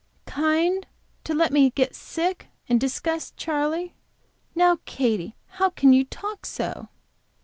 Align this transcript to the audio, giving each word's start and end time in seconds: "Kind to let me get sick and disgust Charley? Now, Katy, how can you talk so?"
"Kind 0.25 0.87
to 1.25 1.35
let 1.35 1.51
me 1.53 1.69
get 1.69 1.93
sick 1.93 2.47
and 2.67 2.81
disgust 2.81 3.37
Charley? 3.37 3.93
Now, 4.55 4.79
Katy, 4.85 5.35
how 5.45 5.69
can 5.69 5.93
you 5.93 6.05
talk 6.05 6.43
so?" 6.47 6.89